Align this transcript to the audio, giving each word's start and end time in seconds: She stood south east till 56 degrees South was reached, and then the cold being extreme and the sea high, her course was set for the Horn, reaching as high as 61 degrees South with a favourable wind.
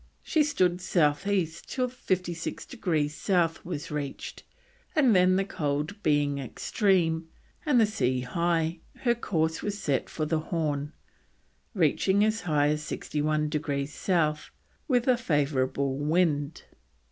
She 0.23 0.41
stood 0.43 0.81
south 0.81 1.27
east 1.27 1.69
till 1.69 1.87
56 1.87 2.65
degrees 2.65 3.13
South 3.15 3.63
was 3.63 3.91
reached, 3.91 4.41
and 4.95 5.15
then 5.15 5.35
the 5.35 5.45
cold 5.45 6.01
being 6.01 6.39
extreme 6.39 7.27
and 7.67 7.79
the 7.79 7.85
sea 7.85 8.21
high, 8.21 8.79
her 9.01 9.13
course 9.13 9.61
was 9.61 9.77
set 9.77 10.09
for 10.09 10.25
the 10.25 10.39
Horn, 10.39 10.91
reaching 11.75 12.23
as 12.25 12.41
high 12.41 12.69
as 12.69 12.81
61 12.81 13.49
degrees 13.49 13.93
South 13.93 14.49
with 14.87 15.07
a 15.07 15.17
favourable 15.17 15.95
wind. 15.95 16.63